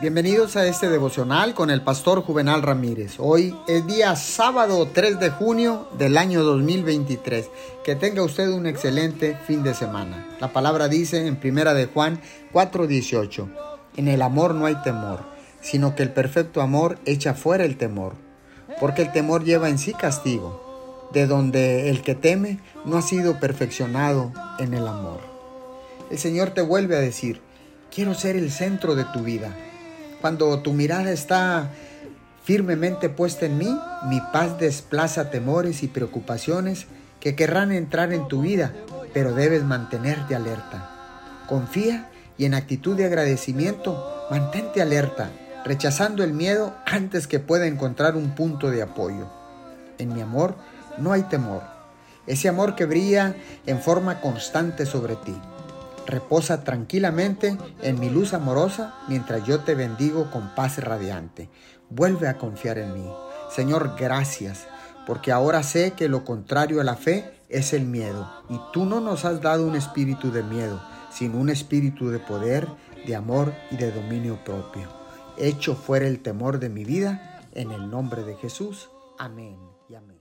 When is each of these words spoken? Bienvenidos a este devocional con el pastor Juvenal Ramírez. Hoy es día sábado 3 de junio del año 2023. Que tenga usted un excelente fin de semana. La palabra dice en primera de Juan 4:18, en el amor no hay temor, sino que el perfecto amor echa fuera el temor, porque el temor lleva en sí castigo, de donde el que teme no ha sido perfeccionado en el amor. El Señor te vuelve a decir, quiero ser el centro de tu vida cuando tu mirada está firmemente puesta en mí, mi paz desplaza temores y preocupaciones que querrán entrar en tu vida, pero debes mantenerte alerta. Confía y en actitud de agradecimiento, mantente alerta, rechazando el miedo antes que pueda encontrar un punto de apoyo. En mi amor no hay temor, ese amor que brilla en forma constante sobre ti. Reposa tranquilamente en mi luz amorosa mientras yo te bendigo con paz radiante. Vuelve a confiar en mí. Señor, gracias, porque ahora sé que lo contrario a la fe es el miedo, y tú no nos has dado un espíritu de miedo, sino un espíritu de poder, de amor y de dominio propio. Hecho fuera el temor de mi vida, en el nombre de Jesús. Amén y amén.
Bienvenidos 0.00 0.56
a 0.56 0.66
este 0.66 0.88
devocional 0.88 1.52
con 1.52 1.68
el 1.68 1.82
pastor 1.82 2.22
Juvenal 2.22 2.62
Ramírez. 2.62 3.16
Hoy 3.18 3.54
es 3.68 3.86
día 3.86 4.16
sábado 4.16 4.88
3 4.90 5.20
de 5.20 5.28
junio 5.28 5.90
del 5.98 6.16
año 6.16 6.42
2023. 6.42 7.50
Que 7.84 7.96
tenga 7.96 8.22
usted 8.22 8.48
un 8.48 8.64
excelente 8.64 9.36
fin 9.46 9.62
de 9.62 9.74
semana. 9.74 10.26
La 10.40 10.54
palabra 10.54 10.88
dice 10.88 11.26
en 11.26 11.36
primera 11.36 11.74
de 11.74 11.84
Juan 11.84 12.18
4:18, 12.50 13.46
en 13.98 14.08
el 14.08 14.22
amor 14.22 14.54
no 14.54 14.64
hay 14.64 14.76
temor, 14.76 15.20
sino 15.60 15.94
que 15.94 16.02
el 16.02 16.12
perfecto 16.12 16.62
amor 16.62 16.98
echa 17.04 17.34
fuera 17.34 17.66
el 17.66 17.76
temor, 17.76 18.14
porque 18.80 19.02
el 19.02 19.12
temor 19.12 19.44
lleva 19.44 19.68
en 19.68 19.76
sí 19.76 19.92
castigo, 19.92 21.10
de 21.12 21.26
donde 21.26 21.90
el 21.90 22.00
que 22.00 22.14
teme 22.14 22.58
no 22.86 22.96
ha 22.96 23.02
sido 23.02 23.38
perfeccionado 23.38 24.32
en 24.58 24.72
el 24.72 24.88
amor. 24.88 25.20
El 26.10 26.16
Señor 26.16 26.52
te 26.52 26.62
vuelve 26.62 26.96
a 26.96 27.00
decir, 27.00 27.42
quiero 27.94 28.14
ser 28.14 28.36
el 28.36 28.50
centro 28.50 28.94
de 28.94 29.04
tu 29.04 29.20
vida 29.20 29.54
cuando 30.20 30.60
tu 30.60 30.72
mirada 30.72 31.10
está 31.10 31.70
firmemente 32.44 33.08
puesta 33.08 33.46
en 33.46 33.58
mí, 33.58 33.78
mi 34.08 34.20
paz 34.32 34.58
desplaza 34.58 35.30
temores 35.30 35.82
y 35.82 35.88
preocupaciones 35.88 36.86
que 37.20 37.34
querrán 37.34 37.72
entrar 37.72 38.12
en 38.12 38.28
tu 38.28 38.42
vida, 38.42 38.72
pero 39.12 39.34
debes 39.34 39.62
mantenerte 39.62 40.34
alerta. 40.34 40.90
Confía 41.48 42.10
y 42.38 42.44
en 42.44 42.54
actitud 42.54 42.96
de 42.96 43.04
agradecimiento, 43.04 44.26
mantente 44.30 44.80
alerta, 44.80 45.30
rechazando 45.64 46.24
el 46.24 46.32
miedo 46.32 46.74
antes 46.86 47.26
que 47.26 47.38
pueda 47.38 47.66
encontrar 47.66 48.16
un 48.16 48.34
punto 48.34 48.70
de 48.70 48.82
apoyo. 48.82 49.28
En 49.98 50.14
mi 50.14 50.22
amor 50.22 50.54
no 50.98 51.12
hay 51.12 51.22
temor, 51.24 51.62
ese 52.26 52.48
amor 52.48 52.74
que 52.74 52.86
brilla 52.86 53.34
en 53.66 53.80
forma 53.80 54.20
constante 54.20 54.86
sobre 54.86 55.16
ti. 55.16 55.36
Reposa 56.10 56.64
tranquilamente 56.64 57.56
en 57.82 58.00
mi 58.00 58.10
luz 58.10 58.34
amorosa 58.34 58.96
mientras 59.06 59.46
yo 59.46 59.60
te 59.60 59.76
bendigo 59.76 60.28
con 60.32 60.56
paz 60.56 60.78
radiante. 60.78 61.48
Vuelve 61.88 62.26
a 62.26 62.36
confiar 62.36 62.78
en 62.78 62.94
mí. 62.94 63.08
Señor, 63.48 63.94
gracias, 63.96 64.66
porque 65.06 65.30
ahora 65.30 65.62
sé 65.62 65.92
que 65.92 66.08
lo 66.08 66.24
contrario 66.24 66.80
a 66.80 66.84
la 66.84 66.96
fe 66.96 67.32
es 67.48 67.72
el 67.72 67.84
miedo, 67.84 68.28
y 68.48 68.58
tú 68.72 68.86
no 68.86 69.00
nos 69.00 69.24
has 69.24 69.40
dado 69.40 69.64
un 69.64 69.76
espíritu 69.76 70.32
de 70.32 70.42
miedo, 70.42 70.80
sino 71.12 71.38
un 71.38 71.48
espíritu 71.48 72.10
de 72.10 72.18
poder, 72.18 72.66
de 73.06 73.14
amor 73.14 73.54
y 73.70 73.76
de 73.76 73.92
dominio 73.92 74.42
propio. 74.44 74.88
Hecho 75.38 75.76
fuera 75.76 76.08
el 76.08 76.22
temor 76.22 76.58
de 76.58 76.70
mi 76.70 76.84
vida, 76.84 77.40
en 77.54 77.70
el 77.70 77.88
nombre 77.88 78.24
de 78.24 78.34
Jesús. 78.34 78.90
Amén 79.16 79.58
y 79.88 79.94
amén. 79.94 80.19